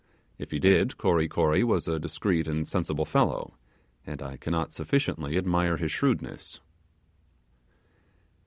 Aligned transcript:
if 0.39 0.49
he 0.49 0.57
did, 0.57 0.97
Kory 0.97 1.27
Kory 1.27 1.63
was 1.63 1.87
a 1.87 1.99
discreet 1.99 2.47
and 2.47 2.67
sensible 2.67 3.05
fellow, 3.05 3.53
and 4.03 4.19
I 4.23 4.35
cannot 4.35 4.73
sufficiently 4.73 5.37
admire 5.37 5.77
his 5.77 5.91
shrewdness. 5.91 6.59